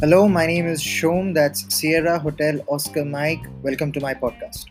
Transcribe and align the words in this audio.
Hello, 0.00 0.28
my 0.28 0.44
name 0.44 0.66
is 0.66 0.82
Shom. 0.82 1.32
That's 1.32 1.74
Sierra 1.74 2.18
Hotel 2.18 2.60
Oscar 2.68 3.02
Mike. 3.02 3.40
Welcome 3.62 3.92
to 3.92 4.00
my 4.00 4.12
podcast. 4.12 4.66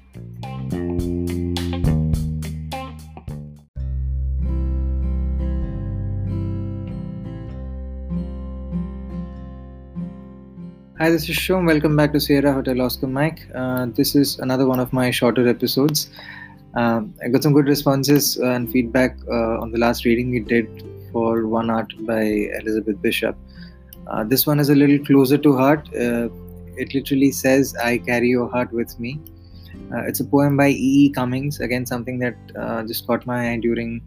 Hi, 10.99 11.09
this 11.09 11.27
is 11.27 11.35
Shom. 11.35 11.65
Welcome 11.65 11.97
back 11.97 12.13
to 12.13 12.19
Sierra 12.19 12.53
Hotel 12.53 12.79
Oscar 12.81 13.07
Mike. 13.07 13.47
Uh, 13.55 13.87
this 13.87 14.15
is 14.15 14.37
another 14.37 14.67
one 14.67 14.79
of 14.79 14.93
my 14.93 15.09
shorter 15.09 15.47
episodes. 15.47 16.11
Uh, 16.75 17.01
I 17.23 17.29
got 17.29 17.41
some 17.41 17.53
good 17.53 17.67
responses 17.67 18.37
and 18.37 18.71
feedback 18.71 19.17
uh, 19.27 19.59
on 19.59 19.71
the 19.71 19.79
last 19.79 20.05
reading 20.05 20.29
we 20.29 20.39
did 20.39 20.92
for 21.13 21.47
One 21.47 21.69
Art 21.69 21.93
by 22.05 22.23
Elizabeth 22.59 23.01
Bishop. 23.01 23.37
Uh, 24.07 24.23
this 24.23 24.45
one 24.45 24.59
is 24.59 24.69
a 24.69 24.75
little 24.75 24.99
closer 25.05 25.37
to 25.37 25.55
heart. 25.55 25.87
Uh, 25.95 26.27
it 26.75 26.93
literally 26.93 27.31
says, 27.31 27.75
I 27.75 27.99
carry 27.99 28.29
your 28.29 28.49
heart 28.49 28.73
with 28.73 28.99
me. 28.99 29.21
Uh, 29.93 30.03
it's 30.07 30.19
a 30.19 30.25
poem 30.25 30.57
by 30.57 30.69
E. 30.69 31.05
E. 31.05 31.09
Cummings, 31.09 31.59
again, 31.59 31.85
something 31.85 32.19
that 32.19 32.35
uh, 32.59 32.83
just 32.83 33.07
caught 33.07 33.25
my 33.25 33.51
eye 33.51 33.57
during 33.57 34.01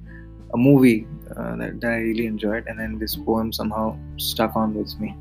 a 0.54 0.56
movie 0.56 1.06
uh, 1.36 1.56
that, 1.56 1.80
that, 1.80 1.92
I 1.92 1.98
really 1.98 2.26
enjoyed, 2.26 2.66
and 2.66 2.78
then 2.78 2.98
this 2.98 3.16
poem 3.16 3.52
somehow 3.52 3.96
stuck 4.16 4.56
on 4.56 4.74
with 4.74 4.98
me. 5.00 5.14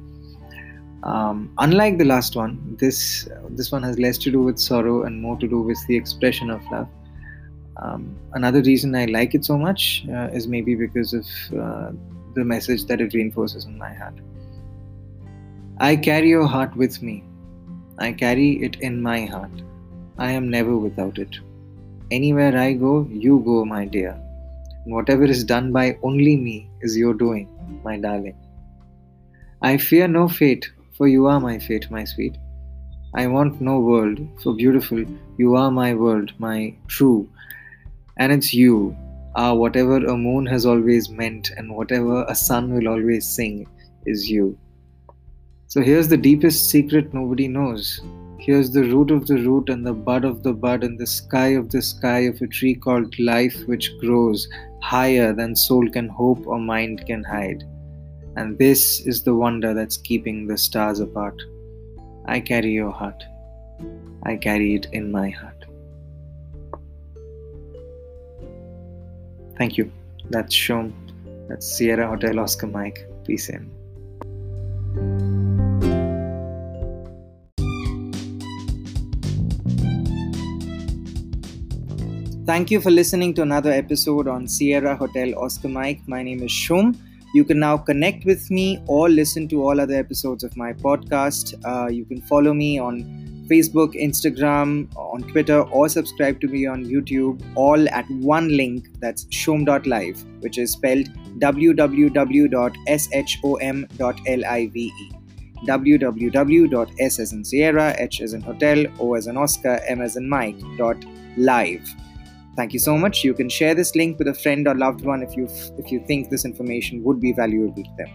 Um, 1.03 1.51
unlike 1.59 1.97
the 1.97 2.05
last 2.05 2.35
one, 2.35 2.75
this 2.79 3.27
this 3.49 3.71
one 3.71 3.83
has 3.83 3.99
less 3.99 4.17
to 4.19 4.31
do 4.31 4.41
with 4.41 4.57
sorrow 4.57 5.03
and 5.03 5.21
more 5.21 5.37
to 5.37 5.47
do 5.47 5.61
with 5.61 5.79
the 5.87 5.95
expression 5.95 6.49
of 6.49 6.63
love. 6.71 6.87
Um, 7.77 8.17
another 8.33 8.61
reason 8.61 8.95
I 8.95 9.05
like 9.05 9.35
it 9.35 9.45
so 9.45 9.57
much 9.57 10.05
uh, 10.09 10.29
is 10.31 10.47
maybe 10.47 10.75
because 10.75 11.13
of 11.13 11.25
the 12.35 12.43
message 12.43 12.85
that 12.85 13.01
it 13.01 13.13
reinforces 13.13 13.65
in 13.65 13.77
my 13.77 13.93
heart. 13.93 14.15
I 15.79 15.95
carry 15.95 16.29
your 16.29 16.47
heart 16.47 16.75
with 16.75 17.01
me. 17.01 17.23
I 17.97 18.11
carry 18.11 18.63
it 18.63 18.77
in 18.81 19.01
my 19.01 19.25
heart. 19.25 19.51
I 20.17 20.31
am 20.31 20.49
never 20.49 20.77
without 20.77 21.17
it. 21.17 21.37
Anywhere 22.11 22.57
I 22.57 22.73
go, 22.73 23.07
you 23.09 23.41
go, 23.45 23.65
my 23.65 23.85
dear. 23.85 24.11
And 24.85 24.93
whatever 24.93 25.23
is 25.23 25.43
done 25.43 25.71
by 25.71 25.97
only 26.03 26.37
me 26.37 26.69
is 26.81 26.95
your 26.95 27.13
doing, 27.13 27.49
my 27.83 27.97
darling. 27.97 28.37
I 29.61 29.77
fear 29.77 30.07
no 30.07 30.27
fate, 30.27 30.69
for 30.97 31.07
you 31.07 31.25
are 31.25 31.39
my 31.39 31.57
fate, 31.59 31.89
my 31.89 32.03
sweet. 32.03 32.37
I 33.15 33.27
want 33.27 33.59
no 33.59 33.79
world, 33.79 34.19
for 34.43 34.53
beautiful, 34.53 35.03
you 35.37 35.55
are 35.55 35.71
my 35.71 35.93
world, 35.93 36.33
my 36.37 36.75
true. 36.87 37.29
And 38.17 38.31
it's 38.31 38.53
you, 38.53 38.95
are 39.35 39.55
whatever 39.55 39.97
a 39.97 40.17
moon 40.17 40.45
has 40.45 40.65
always 40.65 41.09
meant, 41.09 41.51
and 41.57 41.75
whatever 41.75 42.25
a 42.27 42.35
sun 42.35 42.73
will 42.73 42.87
always 42.87 43.27
sing, 43.27 43.67
is 44.05 44.29
you. 44.29 44.57
So 45.67 45.81
here's 45.81 46.07
the 46.07 46.17
deepest 46.17 46.69
secret 46.69 47.13
nobody 47.13 47.47
knows. 47.47 48.01
Here's 48.39 48.71
the 48.71 48.83
root 48.83 49.11
of 49.11 49.27
the 49.27 49.37
root 49.37 49.69
and 49.69 49.85
the 49.85 49.93
bud 49.93 50.23
of 50.23 50.43
the 50.43 50.53
bud 50.53 50.83
and 50.83 50.99
the 50.99 51.07
sky 51.07 51.47
of 51.47 51.69
the 51.69 51.81
sky 51.81 52.19
of 52.19 52.41
a 52.41 52.47
tree 52.47 52.75
called 52.75 53.17
life, 53.19 53.57
which 53.65 53.91
grows 53.99 54.47
higher 54.81 55.33
than 55.33 55.55
soul 55.55 55.89
can 55.89 56.07
hope 56.07 56.45
or 56.45 56.59
mind 56.59 57.05
can 57.07 57.23
hide. 57.23 57.63
And 58.37 58.57
this 58.57 59.01
is 59.07 59.23
the 59.23 59.33
wonder 59.33 59.73
that's 59.73 59.97
keeping 59.97 60.47
the 60.47 60.57
stars 60.57 60.99
apart. 60.99 61.41
I 62.25 62.39
carry 62.39 62.71
your 62.71 62.91
heart. 62.91 63.23
I 64.23 64.35
carry 64.35 64.75
it 64.75 64.87
in 64.93 65.11
my 65.11 65.29
heart. 65.29 65.64
Thank 69.57 69.77
you. 69.77 69.91
That's 70.29 70.53
Shom. 70.53 70.93
That's 71.47 71.65
Sierra 71.77 72.07
Hotel 72.07 72.39
Oscar 72.39 72.67
Mike. 72.67 73.07
Peace 73.25 73.49
in. 73.49 73.71
Thank 82.45 82.69
you 82.69 82.79
for 82.79 82.91
listening 82.91 83.33
to 83.35 83.41
another 83.41 83.71
episode 83.71 84.27
on 84.27 84.47
Sierra 84.47 84.95
Hotel 84.95 85.33
Oscar 85.39 85.67
Mike. 85.67 86.01
My 86.05 86.21
name 86.21 86.43
is 86.43 86.51
Shom. 86.51 86.95
You 87.33 87.43
can 87.43 87.59
now 87.59 87.75
connect 87.77 88.23
with 88.23 88.51
me 88.51 88.81
or 88.85 89.09
listen 89.09 89.47
to 89.47 89.63
all 89.63 89.81
other 89.81 89.95
episodes 89.95 90.43
of 90.43 90.55
my 90.55 90.71
podcast. 90.73 91.55
Uh, 91.65 91.87
you 91.87 92.05
can 92.05 92.21
follow 92.21 92.53
me 92.53 92.77
on 92.79 93.24
Facebook, 93.47 93.93
Instagram, 94.01 94.87
on 94.95 95.21
Twitter, 95.23 95.61
or 95.61 95.87
subscribe 95.89 96.41
to 96.41 96.47
me 96.47 96.65
on 96.65 96.85
YouTube, 96.85 97.41
all 97.55 97.87
at 97.89 98.09
one 98.09 98.49
link 98.55 98.87
that's 98.99 99.25
shom.live, 99.25 100.23
which 100.41 100.57
is 100.57 100.71
spelled 100.71 101.07
www.shom.live 101.39 101.85
www.s 105.65 107.19
as 107.19 107.33
in 107.33 107.43
Sierra, 107.43 107.95
H 107.97 108.21
as 108.21 108.33
in 108.33 108.41
Hotel, 108.41 108.85
O 108.99 109.15
as 109.15 109.27
in 109.27 109.37
Oscar, 109.37 109.79
M 109.87 110.01
as 110.01 110.15
in 110.15 110.29
Mike, 110.29 110.59
dot 110.77 111.03
live. 111.37 111.95
Thank 112.55 112.73
you 112.73 112.79
so 112.79 112.97
much. 112.97 113.23
You 113.23 113.33
can 113.33 113.49
share 113.49 113.75
this 113.75 113.95
link 113.95 114.17
with 114.17 114.27
a 114.29 114.33
friend 114.33 114.67
or 114.67 114.75
loved 114.75 115.03
one 115.03 115.21
if 115.21 115.35
you 115.35 115.47
if 115.77 115.91
you 115.91 116.03
think 116.07 116.29
this 116.29 116.45
information 116.45 117.03
would 117.03 117.19
be 117.19 117.33
valuable 117.33 117.83
to 117.83 117.89
them. 117.97 118.07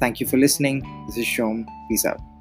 Thank 0.00 0.20
you 0.20 0.26
for 0.26 0.36
listening. 0.36 0.80
This 1.06 1.18
is 1.18 1.26
Shom. 1.26 1.66
Peace 1.88 2.04
out. 2.04 2.33